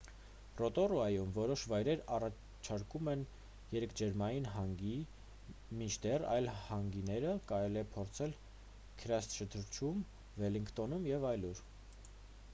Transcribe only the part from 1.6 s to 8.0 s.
վայրեր առաջարկում են երկրաջերմային հանգի մինչդեռ այլ հանգիները կարելի է